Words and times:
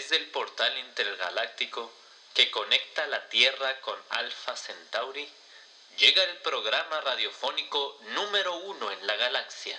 través 0.00 0.10
del 0.10 0.30
portal 0.30 0.72
intergaláctico 0.88 1.90
que 2.34 2.50
conecta 2.50 3.06
la 3.08 3.28
Tierra 3.28 3.80
con 3.80 3.96
Alpha 4.10 4.56
Centauri, 4.56 5.26
llega 5.98 6.22
el 6.24 6.36
programa 6.38 7.00
radiofónico 7.00 7.98
número 8.14 8.56
uno 8.60 8.90
en 8.90 9.06
la 9.06 9.16
galaxia. 9.16 9.78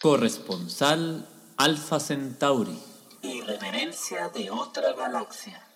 Corresponsal 0.00 1.26
Alpha 1.56 2.00
Centauri. 2.00 2.78
Irreverencia 3.22 4.28
de 4.28 4.50
otra 4.50 4.92
galaxia. 4.92 5.66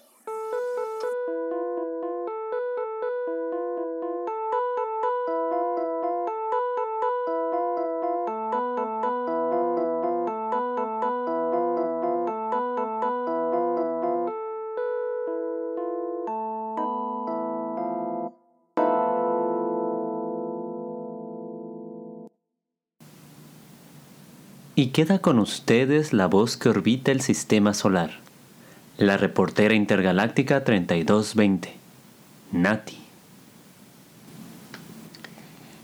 Y 24.79 24.89
queda 24.89 25.21
con 25.21 25.39
ustedes 25.39 26.13
la 26.13 26.27
voz 26.27 26.59
que 26.59 26.69
orbita 26.69 27.11
el 27.11 27.23
sistema 27.23 27.73
solar, 27.73 28.11
la 28.99 29.17
reportera 29.17 29.75
intergaláctica 29.75 30.65
3220, 30.65 31.73
Nati. 32.53 32.99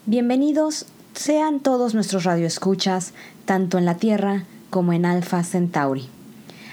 Bienvenidos 0.04 0.84
sean 1.14 1.60
todos 1.60 1.94
nuestros 1.94 2.24
radioescuchas, 2.24 3.14
tanto 3.46 3.78
en 3.78 3.86
la 3.86 3.96
Tierra 3.96 4.44
como 4.68 4.92
en 4.92 5.06
Alpha 5.06 5.42
Centauri. 5.42 6.10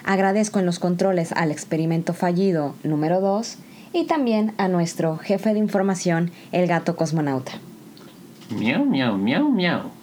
Agradezco 0.04 0.60
en 0.60 0.66
los 0.66 0.80
controles 0.80 1.32
al 1.32 1.52
experimento 1.52 2.14
fallido 2.14 2.76
número 2.84 3.22
2 3.22 3.56
y 3.94 4.08
también 4.08 4.54
a 4.58 4.68
nuestro 4.68 5.20
jefe 5.20 5.54
de 5.54 5.60
información, 5.60 6.32
el 6.52 6.68
gato 6.68 6.98
cosmonauta. 6.98 7.54
Miau, 8.50 8.84
miau, 8.84 9.18
miau, 9.18 9.50
miau. 9.50 9.99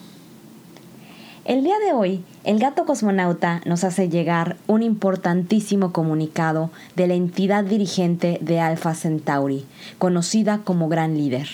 El 1.46 1.62
día 1.62 1.78
de 1.78 1.92
hoy, 1.92 2.24
el 2.42 2.58
gato 2.58 2.84
cosmonauta 2.86 3.60
nos 3.66 3.84
hace 3.84 4.08
llegar 4.08 4.56
un 4.66 4.82
importantísimo 4.82 5.92
comunicado 5.92 6.70
de 6.96 7.06
la 7.06 7.14
entidad 7.14 7.62
dirigente 7.62 8.38
de 8.40 8.58
Alpha 8.58 8.96
Centauri, 8.96 9.64
conocida 9.98 10.62
como 10.64 10.88
Gran 10.88 11.16
Líder, 11.16 11.48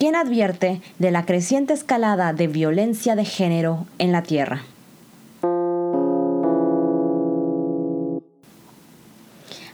quien 0.00 0.16
advierte 0.16 0.80
de 0.98 1.12
la 1.12 1.24
creciente 1.24 1.72
escalada 1.72 2.32
de 2.32 2.48
violencia 2.48 3.14
de 3.14 3.24
género 3.24 3.86
en 3.98 4.10
la 4.10 4.24
Tierra. 4.24 4.62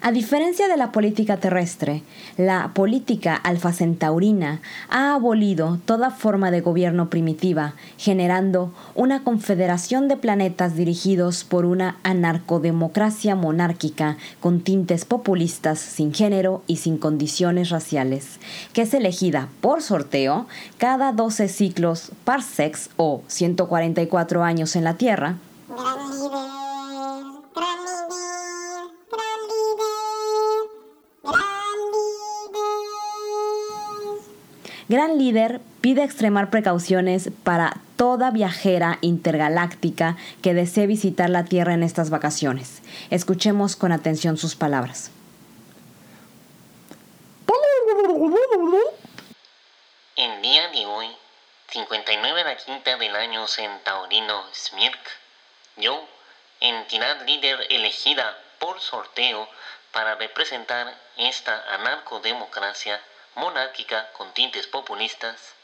A 0.08 0.10
diferencia 0.10 0.68
de 0.68 0.78
la 0.78 0.90
política 0.90 1.36
terrestre, 1.36 2.02
la 2.38 2.72
política 2.72 3.34
alfacentaurina 3.34 4.62
ha 4.88 5.12
abolido 5.12 5.78
toda 5.84 6.10
forma 6.10 6.50
de 6.50 6.62
gobierno 6.62 7.10
primitiva, 7.10 7.74
generando 7.98 8.72
una 8.94 9.22
confederación 9.22 10.08
de 10.08 10.16
planetas 10.16 10.76
dirigidos 10.76 11.44
por 11.44 11.66
una 11.66 11.98
anarcodemocracia 12.04 13.34
monárquica 13.34 14.16
con 14.40 14.62
tintes 14.62 15.04
populistas 15.04 15.78
sin 15.78 16.14
género 16.14 16.62
y 16.66 16.76
sin 16.76 16.96
condiciones 16.96 17.68
raciales, 17.68 18.40
que 18.72 18.80
es 18.80 18.94
elegida 18.94 19.48
por 19.60 19.82
sorteo 19.82 20.46
cada 20.78 21.12
12 21.12 21.48
ciclos 21.48 22.12
parsecs 22.24 22.88
o 22.96 23.20
144 23.26 24.42
años 24.42 24.74
en 24.74 24.84
la 24.84 24.94
Tierra. 24.94 25.36
Gran 34.88 35.18
líder 35.18 35.60
pide 35.82 36.02
extremar 36.02 36.48
precauciones 36.48 37.28
para 37.44 37.76
toda 37.96 38.30
viajera 38.30 38.96
intergaláctica 39.02 40.16
que 40.42 40.54
desee 40.54 40.86
visitar 40.86 41.28
la 41.28 41.44
Tierra 41.44 41.74
en 41.74 41.82
estas 41.82 42.08
vacaciones. 42.08 42.80
Escuchemos 43.10 43.76
con 43.76 43.92
atención 43.92 44.38
sus 44.38 44.56
palabras. 44.56 45.10
En 50.16 50.42
día 50.42 50.68
de 50.68 50.86
hoy, 50.86 51.08
59 51.70 52.38
de 52.38 52.44
la 52.44 52.56
quinta 52.56 52.96
del 52.96 53.14
año 53.14 53.46
centaurino 53.46 54.42
Smirk, 54.54 54.98
yo, 55.76 56.02
entidad 56.60 57.26
líder 57.26 57.58
elegida 57.68 58.38
por 58.58 58.80
sorteo 58.80 59.48
para 59.92 60.14
representar 60.14 60.94
esta 61.18 61.62
anarcodemocracia, 61.74 62.98
monárquica 63.38 64.10
con 64.12 64.34
tintes 64.34 64.66
populistas, 64.66 65.54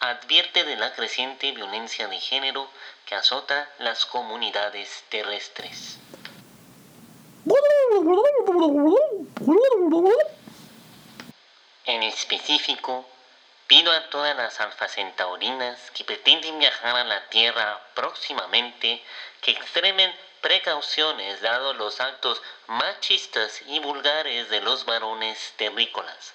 advierte 0.00 0.64
de 0.64 0.76
la 0.76 0.94
creciente 0.94 1.52
violencia 1.52 2.08
de 2.08 2.18
género 2.18 2.68
que 3.04 3.14
azota 3.14 3.68
las 3.78 4.06
comunidades 4.06 5.04
terrestres. 5.10 5.98
En 11.84 12.02
específico, 12.02 13.06
pido 13.66 13.92
a 13.92 14.08
todas 14.08 14.34
las 14.36 14.60
alfacentaurinas 14.60 15.90
que 15.90 16.04
pretenden 16.04 16.58
viajar 16.58 16.96
a 16.96 17.04
la 17.04 17.28
Tierra 17.28 17.78
próximamente 17.94 19.02
que 19.42 19.50
extremen 19.50 20.14
precauciones 20.40 21.42
dado 21.42 21.74
los 21.74 22.00
actos 22.00 22.40
machistas 22.68 23.60
y 23.66 23.80
vulgares 23.80 24.48
de 24.48 24.60
los 24.60 24.86
varones 24.86 25.52
terrícolas 25.56 26.34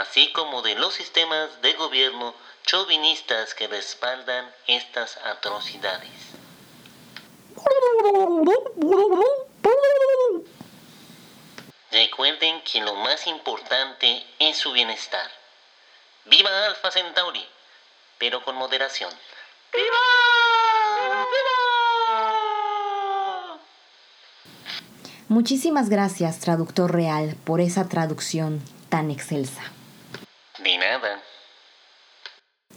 así 0.00 0.32
como 0.32 0.62
de 0.62 0.74
los 0.74 0.94
sistemas 0.94 1.60
de 1.62 1.72
gobierno 1.74 2.34
chauvinistas 2.64 3.54
que 3.54 3.68
respaldan 3.68 4.50
estas 4.66 5.16
atrocidades. 5.18 6.10
Recuerden 11.90 12.62
que 12.62 12.80
lo 12.80 12.94
más 12.96 13.26
importante 13.26 14.26
es 14.38 14.56
su 14.56 14.72
bienestar. 14.72 15.30
¡Viva 16.24 16.66
Alpha 16.66 16.90
Centauri! 16.90 17.46
Pero 18.18 18.42
con 18.42 18.56
moderación. 18.56 19.10
¡Viva! 19.72 19.86
¡Viva! 21.06 21.54
Muchísimas 25.28 25.88
gracias, 25.88 26.40
traductor 26.40 26.92
real, 26.92 27.36
por 27.44 27.60
esa 27.60 27.88
traducción 27.88 28.62
tan 28.88 29.10
excelsa. 29.10 29.62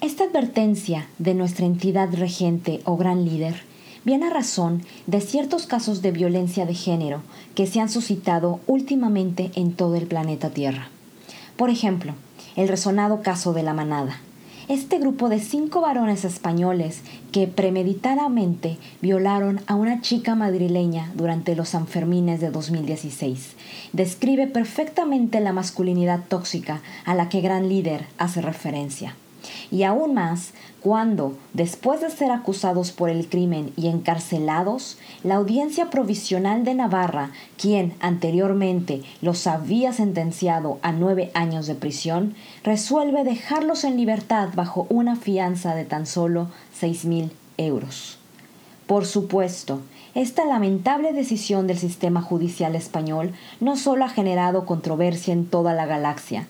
Esta 0.01 0.25
advertencia 0.25 1.07
de 1.17 1.33
nuestra 1.33 1.65
entidad 1.65 2.09
regente 2.13 2.81
o 2.85 2.97
gran 2.97 3.25
líder 3.25 3.63
viene 4.03 4.27
a 4.27 4.29
razón 4.29 4.83
de 5.05 5.21
ciertos 5.21 5.67
casos 5.67 6.01
de 6.01 6.11
violencia 6.11 6.65
de 6.65 6.73
género 6.73 7.23
que 7.55 7.67
se 7.67 7.79
han 7.79 7.89
suscitado 7.89 8.59
últimamente 8.67 9.51
en 9.55 9.73
todo 9.73 9.95
el 9.95 10.07
planeta 10.07 10.51
Tierra. 10.51 10.89
Por 11.57 11.69
ejemplo, 11.69 12.13
el 12.55 12.67
resonado 12.67 13.21
caso 13.21 13.53
de 13.53 13.63
la 13.63 13.73
manada, 13.73 14.21
este 14.67 14.99
grupo 14.99 15.29
de 15.29 15.39
cinco 15.39 15.81
varones 15.81 16.25
españoles 16.25 17.01
que 17.31 17.47
premeditadamente 17.47 18.77
violaron 19.01 19.61
a 19.67 19.75
una 19.75 20.01
chica 20.01 20.35
madrileña 20.35 21.11
durante 21.15 21.55
los 21.55 21.69
Sanfermines 21.69 22.41
de 22.41 22.51
2016 22.51 23.55
describe 23.93 24.47
perfectamente 24.47 25.39
la 25.39 25.53
masculinidad 25.53 26.21
tóxica 26.27 26.81
a 27.05 27.15
la 27.15 27.29
que 27.29 27.41
Gran 27.41 27.69
Líder 27.69 28.05
hace 28.17 28.41
referencia. 28.41 29.15
Y 29.71 29.83
aún 29.83 30.13
más 30.13 30.51
cuando, 30.87 31.37
después 31.51 31.99
de 31.99 32.09
ser 32.09 32.31
acusados 32.31 32.93
por 32.93 33.09
el 33.09 33.27
crimen 33.27 33.73
y 33.75 33.87
encarcelados, 33.87 34.97
la 35.21 35.35
Audiencia 35.35 35.89
Provisional 35.89 36.63
de 36.63 36.75
Navarra, 36.75 37.31
quien 37.57 37.93
anteriormente 37.99 39.01
los 39.21 39.47
había 39.47 39.91
sentenciado 39.91 40.79
a 40.83 40.93
nueve 40.93 41.29
años 41.33 41.67
de 41.67 41.75
prisión, 41.75 42.35
resuelve 42.63 43.25
dejarlos 43.25 43.83
en 43.83 43.97
libertad 43.97 44.47
bajo 44.55 44.87
una 44.89 45.17
fianza 45.17 45.75
de 45.75 45.83
tan 45.83 46.05
solo 46.05 46.47
seis 46.73 47.03
mil 47.03 47.33
euros. 47.57 48.17
Por 48.85 49.05
supuesto, 49.05 49.81
esta 50.15 50.45
lamentable 50.45 51.11
decisión 51.11 51.67
del 51.67 51.77
sistema 51.77 52.21
judicial 52.21 52.75
español 52.75 53.33
no 53.59 53.75
solo 53.75 54.05
ha 54.05 54.09
generado 54.09 54.65
controversia 54.65 55.33
en 55.33 55.45
toda 55.45 55.73
la 55.73 55.85
galaxia, 55.85 56.47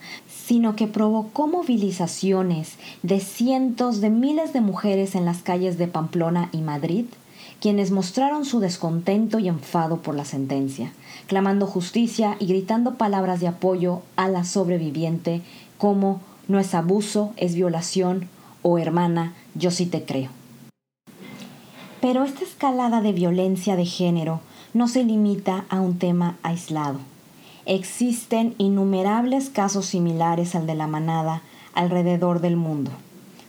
sino 0.48 0.76
que 0.76 0.86
provocó 0.86 1.46
movilizaciones 1.46 2.78
de 3.02 3.20
cientos 3.20 4.00
de 4.00 4.08
miles 4.08 4.54
de 4.54 4.62
mujeres 4.62 5.14
en 5.14 5.26
las 5.26 5.42
calles 5.42 5.76
de 5.76 5.88
Pamplona 5.88 6.48
y 6.52 6.62
Madrid, 6.62 7.04
quienes 7.60 7.90
mostraron 7.90 8.46
su 8.46 8.58
descontento 8.58 9.38
y 9.40 9.48
enfado 9.48 9.98
por 9.98 10.14
la 10.14 10.24
sentencia, 10.24 10.94
clamando 11.26 11.66
justicia 11.66 12.36
y 12.38 12.46
gritando 12.46 12.94
palabras 12.94 13.40
de 13.40 13.48
apoyo 13.48 14.00
a 14.16 14.30
la 14.30 14.44
sobreviviente 14.44 15.42
como 15.76 16.22
no 16.48 16.58
es 16.58 16.74
abuso, 16.74 17.34
es 17.36 17.54
violación 17.54 18.26
o 18.62 18.78
hermana, 18.78 19.34
yo 19.54 19.70
sí 19.70 19.84
te 19.84 20.06
creo. 20.06 20.30
Pero 22.00 22.24
esta 22.24 22.42
escalada 22.44 23.02
de 23.02 23.12
violencia 23.12 23.76
de 23.76 23.84
género 23.84 24.40
no 24.72 24.88
se 24.88 25.04
limita 25.04 25.66
a 25.68 25.78
un 25.82 25.98
tema 25.98 26.38
aislado. 26.42 27.00
Existen 27.70 28.54
innumerables 28.56 29.50
casos 29.50 29.84
similares 29.84 30.54
al 30.54 30.66
de 30.66 30.74
la 30.74 30.86
manada 30.86 31.42
alrededor 31.74 32.40
del 32.40 32.56
mundo. 32.56 32.90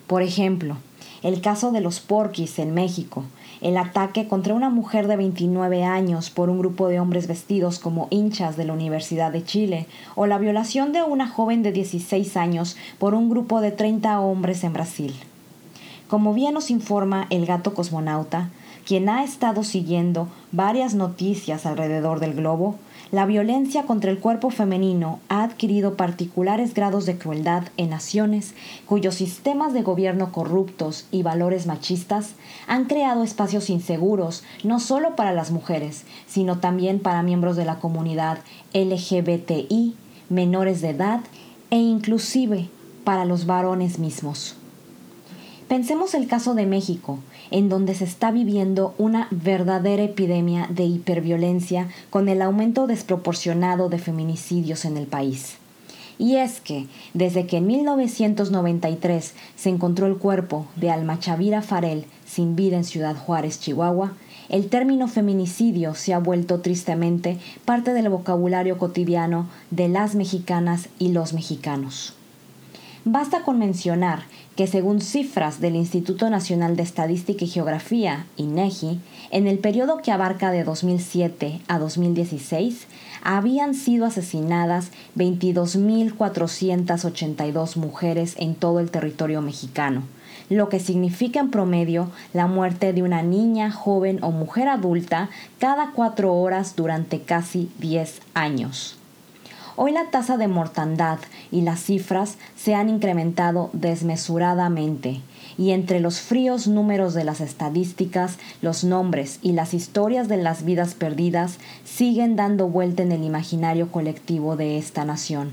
Por 0.07 0.23
ejemplo, 0.23 0.75
el 1.23 1.39
caso 1.39 1.71
de 1.71 1.79
los 1.79 2.01
porquis 2.01 2.59
en 2.59 2.73
México, 2.73 3.23
el 3.61 3.77
ataque 3.77 4.27
contra 4.27 4.53
una 4.53 4.69
mujer 4.69 5.07
de 5.07 5.15
29 5.15 5.85
años 5.85 6.31
por 6.31 6.49
un 6.49 6.59
grupo 6.59 6.89
de 6.89 6.99
hombres 6.99 7.27
vestidos 7.27 7.79
como 7.79 8.09
hinchas 8.09 8.57
de 8.57 8.65
la 8.65 8.73
Universidad 8.73 9.31
de 9.31 9.45
Chile, 9.45 9.87
o 10.15 10.25
la 10.25 10.37
violación 10.37 10.91
de 10.91 11.01
una 11.01 11.29
joven 11.29 11.63
de 11.63 11.71
16 11.71 12.35
años 12.35 12.75
por 12.97 13.13
un 13.13 13.29
grupo 13.29 13.61
de 13.61 13.71
30 13.71 14.19
hombres 14.19 14.65
en 14.65 14.73
Brasil. 14.73 15.15
Como 16.09 16.33
bien 16.33 16.55
nos 16.55 16.71
informa 16.71 17.25
el 17.29 17.45
gato 17.45 17.73
cosmonauta, 17.73 18.49
quien 18.85 19.07
ha 19.07 19.23
estado 19.23 19.63
siguiendo 19.63 20.27
varias 20.51 20.93
noticias 20.93 21.65
alrededor 21.65 22.19
del 22.19 22.33
globo, 22.33 22.75
la 23.11 23.25
violencia 23.25 23.83
contra 23.83 24.11
el 24.11 24.19
cuerpo 24.19 24.51
femenino 24.51 25.19
ha 25.29 25.41
adquirido 25.41 25.95
particulares 25.97 26.75
grados 26.75 27.07
de 27.07 27.17
crueldad 27.17 27.63
en 27.77 27.89
naciones 27.89 28.53
cuyos 28.85 29.15
sistemas 29.15 29.73
de 29.73 29.81
gobierno 29.81 30.31
corruptos 30.31 31.07
y 31.09 31.23
valores 31.23 31.65
machistas 31.65 32.33
han 32.67 32.85
creado 32.85 33.23
espacios 33.23 33.71
inseguros 33.71 34.43
no 34.63 34.79
solo 34.79 35.15
para 35.15 35.33
las 35.33 35.49
mujeres, 35.49 36.03
sino 36.27 36.59
también 36.59 36.99
para 36.99 37.23
miembros 37.23 37.55
de 37.55 37.65
la 37.65 37.79
comunidad 37.79 38.39
LGBTI, 38.73 39.95
menores 40.29 40.81
de 40.81 40.89
edad 40.89 41.21
e 41.71 41.77
inclusive 41.77 42.69
para 43.03 43.25
los 43.25 43.47
varones 43.47 43.97
mismos. 43.97 44.58
Pensemos 45.69 46.15
el 46.15 46.25
caso 46.25 46.55
de 46.55 46.65
México, 46.65 47.19
en 47.51 47.69
donde 47.69 47.93
se 47.93 48.03
está 48.03 48.31
viviendo 48.31 48.95
una 48.97 49.27
verdadera 49.29 50.01
epidemia 50.01 50.65
de 50.71 50.85
hiperviolencia 50.85 51.89
con 52.09 52.27
el 52.27 52.41
aumento 52.41 52.87
desproporcionado 52.87 53.87
de 53.87 53.99
feminicidios 53.99 54.83
en 54.83 54.97
el 54.97 55.05
país. 55.05 55.57
Y 56.17 56.37
es 56.37 56.59
que, 56.59 56.87
desde 57.13 57.45
que 57.45 57.57
en 57.57 57.67
1993 57.67 59.35
se 59.55 59.69
encontró 59.69 60.07
el 60.07 60.17
cuerpo 60.17 60.65
de 60.75 60.89
Alma 60.89 61.19
Chavira 61.19 61.61
Farel 61.61 62.05
sin 62.25 62.55
vida 62.55 62.75
en 62.75 62.83
Ciudad 62.83 63.15
Juárez, 63.15 63.59
Chihuahua, 63.59 64.13
el 64.49 64.69
término 64.69 65.07
feminicidio 65.07 65.93
se 65.93 66.15
ha 66.15 66.19
vuelto 66.19 66.61
tristemente 66.61 67.37
parte 67.65 67.93
del 67.93 68.09
vocabulario 68.09 68.79
cotidiano 68.79 69.47
de 69.69 69.87
las 69.87 70.15
mexicanas 70.15 70.89
y 70.97 71.09
los 71.09 71.33
mexicanos. 71.33 72.15
Basta 73.05 73.43
con 73.43 73.59
mencionar 73.59 74.23
que 74.57 74.67
según 74.67 74.99
cifras 74.99 75.61
del 75.61 75.77
Instituto 75.77 76.29
Nacional 76.29 76.75
de 76.75 76.83
Estadística 76.83 77.45
y 77.45 77.47
Geografía, 77.47 78.25
INEGI, 78.35 78.99
en 79.31 79.47
el 79.47 79.57
periodo 79.57 80.01
que 80.01 80.11
abarca 80.11 80.51
de 80.51 80.65
2007 80.65 81.61
a 81.69 81.79
2016, 81.79 82.87
habían 83.23 83.73
sido 83.73 84.05
asesinadas 84.05 84.91
22.482 85.15 87.77
mujeres 87.77 88.35
en 88.37 88.53
todo 88.53 88.81
el 88.81 88.91
territorio 88.91 89.41
mexicano, 89.41 90.03
lo 90.49 90.67
que 90.67 90.81
significa 90.81 91.39
en 91.39 91.51
promedio 91.51 92.11
la 92.33 92.47
muerte 92.47 92.91
de 92.91 93.01
una 93.01 93.23
niña, 93.23 93.71
joven 93.71 94.19
o 94.21 94.31
mujer 94.31 94.67
adulta 94.67 95.29
cada 95.57 95.91
cuatro 95.91 96.33
horas 96.33 96.75
durante 96.75 97.21
casi 97.21 97.71
10 97.79 98.19
años. 98.33 98.98
Hoy 99.81 99.93
la 99.93 100.11
tasa 100.11 100.35
de 100.35 100.49
mortandad 100.49 101.19
y 101.53 101.61
las 101.61 101.79
cifras 101.79 102.35
se 102.57 102.75
han 102.75 102.89
incrementado 102.89 103.69
desmesuradamente 103.71 105.21
y 105.57 105.71
entre 105.71 106.01
los 106.01 106.19
fríos 106.19 106.67
números 106.67 107.13
de 107.13 107.23
las 107.23 107.39
estadísticas, 107.39 108.39
los 108.61 108.83
nombres 108.83 109.39
y 109.41 109.53
las 109.53 109.73
historias 109.73 110.27
de 110.27 110.35
las 110.35 110.65
vidas 110.65 110.95
perdidas 110.95 111.59
siguen 111.85 112.35
dando 112.35 112.67
vuelta 112.67 113.03
en 113.03 113.13
el 113.13 113.23
imaginario 113.23 113.89
colectivo 113.89 114.57
de 114.57 114.77
esta 114.77 115.05
nación. 115.05 115.51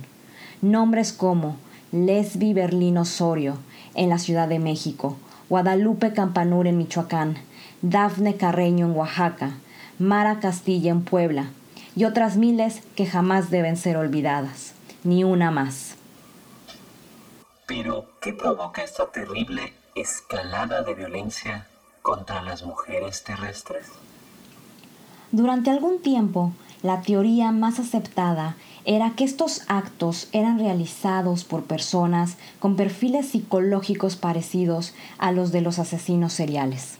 Nombres 0.61 1.12
como 1.12 1.55
Lesbi 1.93 2.52
Berlín 2.52 2.99
Osorio 2.99 3.58
en 3.94 4.08
la 4.08 4.19
Ciudad 4.19 4.49
de 4.49 4.58
México, 4.58 5.17
Guadalupe 5.49 6.12
Campanur 6.12 6.67
en 6.67 6.78
Michoacán, 6.78 7.37
Dafne 7.81 8.34
Carreño 8.34 8.87
en 8.87 8.96
Oaxaca, 8.96 9.52
Mara 10.00 10.40
Castilla 10.40 10.90
en 10.90 11.02
Puebla, 11.02 11.50
y 11.96 12.04
otras 12.04 12.37
miles 12.37 12.82
que 12.94 13.06
jamás 13.06 13.50
deben 13.50 13.76
ser 13.76 13.96
olvidadas, 13.96 14.75
ni 15.02 15.25
una 15.25 15.50
más. 15.50 15.96
Pero, 17.66 18.06
¿qué 18.20 18.32
provoca 18.32 18.82
esta 18.82 19.06
terrible 19.06 19.72
escalada 19.96 20.82
de 20.82 20.94
violencia 20.94 21.66
contra 22.02 22.43
las 22.43 22.62
mujeres 22.62 23.25
terrestres? 23.25 23.87
Durante 25.32 25.70
algún 25.70 26.00
tiempo, 26.00 26.52
la 26.82 27.00
teoría 27.00 27.50
más 27.50 27.81
aceptada 27.81 28.56
era 28.84 29.12
que 29.16 29.25
estos 29.25 29.62
actos 29.66 30.28
eran 30.32 30.58
realizados 30.58 31.44
por 31.44 31.64
personas 31.64 32.37
con 32.60 32.76
perfiles 32.76 33.31
psicológicos 33.31 34.14
parecidos 34.14 34.94
a 35.19 35.32
los 35.32 35.50
de 35.50 35.62
los 35.62 35.81
asesinos 35.81 36.32
seriales. 36.32 36.99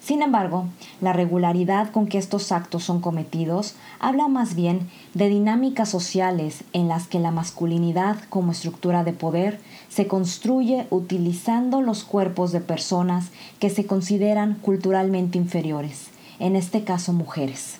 Sin 0.00 0.22
embargo, 0.22 0.66
la 1.00 1.12
regularidad 1.12 1.90
con 1.90 2.06
que 2.06 2.18
estos 2.18 2.52
actos 2.52 2.84
son 2.84 3.00
cometidos 3.00 3.74
habla 3.98 4.28
más 4.28 4.54
bien 4.54 4.88
de 5.14 5.28
dinámicas 5.28 5.88
sociales 5.88 6.64
en 6.72 6.88
las 6.88 7.06
que 7.06 7.18
la 7.18 7.30
masculinidad 7.30 8.16
como 8.30 8.52
estructura 8.52 9.04
de 9.04 9.12
poder 9.12 9.60
se 9.88 10.06
construye 10.06 10.86
utilizando 10.90 11.82
los 11.82 12.04
cuerpos 12.04 12.52
de 12.52 12.60
personas 12.60 13.30
que 13.58 13.70
se 13.70 13.86
consideran 13.86 14.54
culturalmente 14.62 15.36
inferiores, 15.36 16.08
en 16.38 16.56
este 16.56 16.84
caso 16.84 17.12
mujeres. 17.12 17.76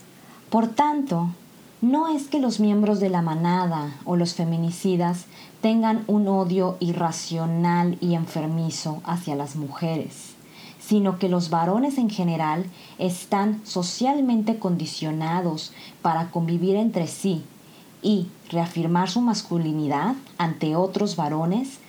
Por 0.50 0.68
tanto, 0.68 1.28
no 1.80 2.08
es 2.08 2.26
que 2.26 2.40
los 2.40 2.58
miembros 2.58 2.98
de 2.98 3.10
la 3.10 3.22
manada 3.22 3.94
o 4.04 4.16
los 4.16 4.34
feminicidas 4.34 5.26
tengan 5.60 6.02
un 6.08 6.26
odio 6.26 6.76
irracional 6.80 7.96
y 8.00 8.14
enfermizo 8.14 9.00
hacia 9.04 9.36
las 9.36 9.54
mujeres 9.54 10.38
sino 10.88 11.19
que 11.19 11.29
los 11.29 11.50
varones 11.50 11.99
en 11.99 12.08
general 12.08 12.64
están 12.96 13.61
socialmente 13.67 14.58
condicionados 14.58 15.73
para 16.00 16.31
convivir 16.31 16.76
entre 16.76 17.06
sí 17.06 17.44
y 18.00 18.29
reafirmar 18.49 19.11
su 19.11 19.20
masculinidad 19.20 20.14
ante 20.38 20.76
otros 20.76 21.14
varones 21.14 21.81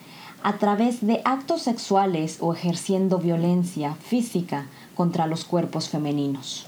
a 0.44 0.58
través 0.58 1.00
de 1.00 1.22
actos 1.24 1.62
sexuales 1.62 2.40
o 2.42 2.54
ejerciendo 2.54 3.20
violencia 3.20 3.96
física 3.96 4.66
contra 4.96 5.28
los 5.28 5.46
cuerpos 5.46 5.88
femeninos. 5.88 6.68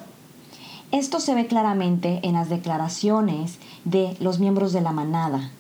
Esto 0.94 1.20
se 1.20 1.36
ve 1.36 1.48
claramente 1.48 2.22
en 2.24 2.34
las 2.34 2.48
declaraciones 2.48 3.58
de 3.84 4.16
los 4.22 4.40
miembros 4.40 4.72
de 4.72 4.80
la 4.80 4.94
manada. 4.94 5.52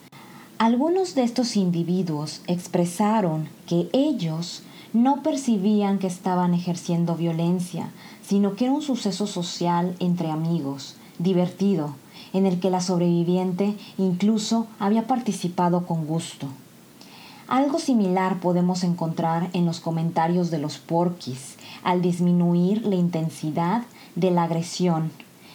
Algunos 0.57 1.15
de 1.15 1.23
estos 1.23 1.57
individuos 1.57 2.41
expresaron 2.47 3.49
que 3.67 3.89
ellos 3.91 4.63
no 4.93 5.23
percibían 5.23 5.99
que 5.99 6.07
estaban 6.07 6.53
ejerciendo 6.53 7.15
violencia, 7.15 7.91
sino 8.21 8.55
que 8.55 8.65
era 8.65 8.73
un 8.73 8.81
suceso 8.81 9.27
social 9.27 9.95
entre 9.99 10.29
amigos, 10.29 10.95
divertido, 11.19 11.95
en 12.33 12.45
el 12.45 12.59
que 12.59 12.69
la 12.69 12.81
sobreviviente 12.81 13.75
incluso 13.97 14.67
había 14.79 15.07
participado 15.07 15.85
con 15.85 16.05
gusto. 16.07 16.47
Algo 17.47 17.79
similar 17.79 18.39
podemos 18.39 18.83
encontrar 18.83 19.49
en 19.53 19.65
los 19.65 19.81
comentarios 19.81 20.51
de 20.51 20.57
los 20.57 20.77
porquis 20.77 21.57
al 21.83 22.01
disminuir 22.01 22.85
la 22.85 22.95
intensidad 22.95 23.83
de 24.15 24.31
la 24.31 24.43
agresión, 24.43 25.11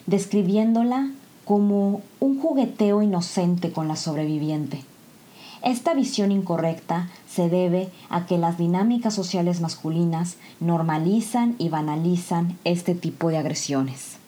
describiéndola 0.07 1.11
como 1.45 2.03
un 2.21 2.41
jugueteo 2.41 3.03
inocente 3.03 3.73
con 3.73 3.89
la 3.89 3.97
sobreviviente. 3.97 4.83
Esta 5.63 5.95
visión 5.95 6.33
incorrecta 6.33 7.09
se 7.29 7.49
debe 7.49 7.91
a 8.09 8.27
que 8.27 8.39
las 8.39 8.59
dinámicas 8.59 9.15
sociales 9.15 9.61
masculinas 9.61 10.37
normalizan 10.61 11.55
y 11.59 11.69
banalizan 11.69 12.59
este 12.65 12.95
tipo 12.95 13.29
de 13.29 13.39
agresiones. 13.39 14.19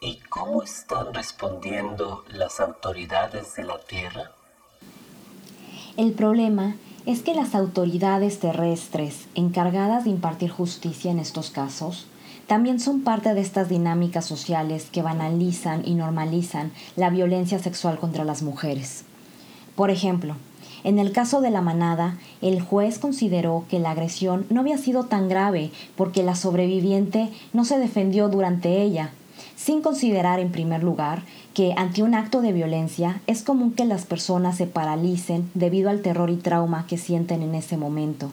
¿Y 0.00 0.18
cómo 0.28 0.62
están 0.62 1.12
respondiendo 1.12 2.24
las 2.28 2.58
autoridades 2.60 3.54
de 3.56 3.64
la 3.64 3.78
Tierra? 3.78 4.32
El 5.96 6.12
problema 6.12 6.76
es 7.06 7.22
que 7.22 7.34
las 7.34 7.54
autoridades 7.54 8.40
terrestres 8.40 9.26
encargadas 9.34 10.04
de 10.04 10.10
impartir 10.10 10.50
justicia 10.50 11.10
en 11.10 11.18
estos 11.18 11.50
casos 11.50 12.06
también 12.46 12.80
son 12.80 13.02
parte 13.02 13.32
de 13.34 13.40
estas 13.40 13.68
dinámicas 13.68 14.24
sociales 14.24 14.88
que 14.90 15.02
banalizan 15.02 15.86
y 15.86 15.94
normalizan 15.94 16.72
la 16.96 17.10
violencia 17.10 17.58
sexual 17.58 17.98
contra 17.98 18.24
las 18.24 18.42
mujeres. 18.42 19.04
Por 19.76 19.90
ejemplo, 19.90 20.36
en 20.82 20.98
el 20.98 21.12
caso 21.12 21.40
de 21.40 21.50
la 21.50 21.60
manada, 21.60 22.16
el 22.40 22.60
juez 22.60 22.98
consideró 22.98 23.64
que 23.68 23.78
la 23.78 23.90
agresión 23.90 24.46
no 24.48 24.60
había 24.60 24.78
sido 24.78 25.04
tan 25.04 25.28
grave 25.28 25.70
porque 25.96 26.22
la 26.22 26.34
sobreviviente 26.34 27.28
no 27.52 27.64
se 27.64 27.78
defendió 27.78 28.28
durante 28.28 28.80
ella, 28.82 29.10
sin 29.56 29.82
considerar 29.82 30.40
en 30.40 30.52
primer 30.52 30.82
lugar 30.82 31.22
que 31.52 31.74
ante 31.76 32.02
un 32.02 32.14
acto 32.14 32.40
de 32.40 32.52
violencia 32.52 33.20
es 33.26 33.42
común 33.42 33.72
que 33.72 33.84
las 33.84 34.06
personas 34.06 34.56
se 34.56 34.66
paralicen 34.66 35.50
debido 35.54 35.90
al 35.90 36.00
terror 36.00 36.30
y 36.30 36.36
trauma 36.36 36.86
que 36.86 36.96
sienten 36.96 37.42
en 37.42 37.54
ese 37.54 37.76
momento. 37.76 38.32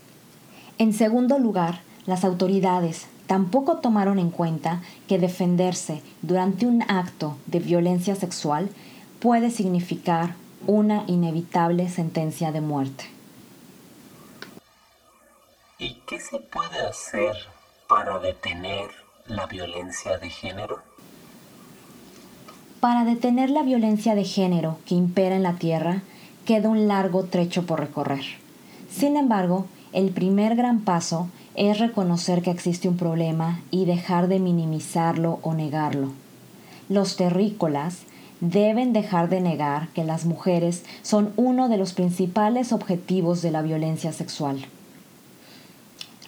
En 0.77 0.93
segundo 0.93 1.39
lugar, 1.39 1.81
las 2.05 2.23
autoridades, 2.23 3.07
tampoco 3.25 3.77
tomaron 3.77 4.19
en 4.19 4.29
cuenta 4.29 4.81
que 5.07 5.19
defenderse 5.19 6.01
durante 6.21 6.65
un 6.65 6.83
acto 6.83 7.35
de 7.47 7.59
violencia 7.59 8.15
sexual 8.15 8.69
puede 9.19 9.51
significar 9.51 10.35
una 10.65 11.03
inevitable 11.07 11.89
sentencia 11.89 12.51
de 12.51 12.61
muerte. 12.61 13.05
¿Y 15.79 15.95
qué 16.07 16.19
se 16.19 16.39
puede 16.39 16.79
hacer 16.79 17.35
para 17.87 18.19
detener 18.19 18.89
la 19.27 19.45
violencia 19.45 20.17
de 20.17 20.29
género? 20.29 20.79
Para 22.79 23.05
detener 23.05 23.49
la 23.49 23.63
violencia 23.63 24.15
de 24.15 24.23
género 24.23 24.79
que 24.85 24.95
impera 24.95 25.35
en 25.35 25.43
la 25.43 25.55
Tierra, 25.55 26.01
queda 26.45 26.69
un 26.69 26.87
largo 26.87 27.25
trecho 27.25 27.65
por 27.65 27.79
recorrer. 27.79 28.23
Sin 28.89 29.17
embargo, 29.17 29.67
el 29.93 30.11
primer 30.11 30.55
gran 30.55 30.81
paso 30.81 31.27
es 31.55 31.79
reconocer 31.79 32.41
que 32.41 32.51
existe 32.51 32.87
un 32.87 32.97
problema 32.97 33.61
y 33.71 33.85
dejar 33.85 34.27
de 34.27 34.39
minimizarlo 34.39 35.39
o 35.41 35.53
negarlo. 35.53 36.11
Los 36.89 37.17
terrícolas 37.17 37.99
deben 38.39 38.93
dejar 38.93 39.29
de 39.29 39.41
negar 39.41 39.89
que 39.89 40.03
las 40.03 40.25
mujeres 40.25 40.83
son 41.01 41.33
uno 41.37 41.69
de 41.69 41.77
los 41.77 41.93
principales 41.93 42.71
objetivos 42.71 43.41
de 43.41 43.51
la 43.51 43.61
violencia 43.61 44.13
sexual. 44.13 44.65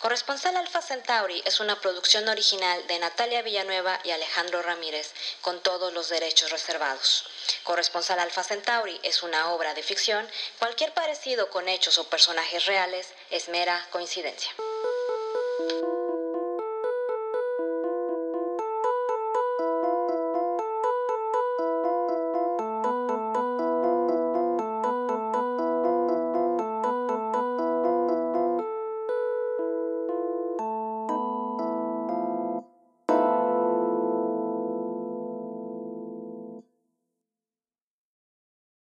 Corresponsal 0.00 0.56
Alfa 0.56 0.82
Centauri 0.82 1.42
es 1.44 1.60
una 1.60 1.80
producción 1.80 2.26
original 2.28 2.84
de 2.88 2.98
Natalia 2.98 3.42
Villanueva 3.42 4.00
y 4.02 4.10
Alejandro 4.10 4.62
Ramírez, 4.62 5.12
con 5.42 5.62
todos 5.62 5.92
los 5.92 6.08
derechos 6.08 6.50
reservados. 6.50 7.24
Corresponsal 7.62 8.18
Alfa 8.18 8.42
Centauri 8.42 8.98
es 9.02 9.22
una 9.22 9.50
obra 9.50 9.74
de 9.74 9.82
ficción. 9.82 10.26
Cualquier 10.58 10.94
parecido 10.94 11.50
con 11.50 11.68
hechos 11.68 11.98
o 11.98 12.08
personajes 12.08 12.64
reales 12.66 13.08
es 13.30 13.48
mera 13.48 13.86
coincidencia. 13.90 14.50